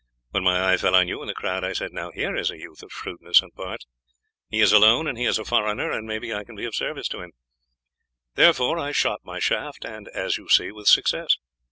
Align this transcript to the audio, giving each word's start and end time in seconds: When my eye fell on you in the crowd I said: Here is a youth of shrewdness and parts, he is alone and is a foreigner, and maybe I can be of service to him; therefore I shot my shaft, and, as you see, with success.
When 0.31 0.43
my 0.43 0.73
eye 0.73 0.77
fell 0.77 0.95
on 0.95 1.07
you 1.07 1.21
in 1.21 1.27
the 1.27 1.33
crowd 1.35 1.63
I 1.63 1.73
said: 1.73 1.91
Here 2.15 2.35
is 2.35 2.49
a 2.49 2.57
youth 2.57 2.81
of 2.81 2.91
shrewdness 2.91 3.43
and 3.43 3.53
parts, 3.53 3.85
he 4.49 4.59
is 4.59 4.73
alone 4.73 5.05
and 5.05 5.15
is 5.15 5.37
a 5.37 5.45
foreigner, 5.45 5.91
and 5.91 6.07
maybe 6.07 6.33
I 6.33 6.43
can 6.43 6.55
be 6.55 6.65
of 6.65 6.73
service 6.73 7.07
to 7.09 7.21
him; 7.21 7.33
therefore 8.33 8.79
I 8.79 8.93
shot 8.93 9.19
my 9.23 9.37
shaft, 9.37 9.85
and, 9.85 10.07
as 10.07 10.37
you 10.39 10.49
see, 10.49 10.71
with 10.71 10.87
success. 10.87 11.37